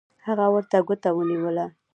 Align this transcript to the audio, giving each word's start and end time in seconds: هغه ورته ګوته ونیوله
هغه 0.27 0.45
ورته 0.53 0.77
ګوته 0.87 1.09
ونیوله 1.13 1.65